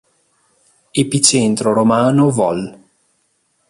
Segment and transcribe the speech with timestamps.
[1.03, 2.67] Epicentro romano vol.